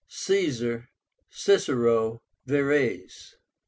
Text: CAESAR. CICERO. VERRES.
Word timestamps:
CAESAR. 0.09 0.87
CICERO. 1.29 2.23
VERRES. 2.47 3.35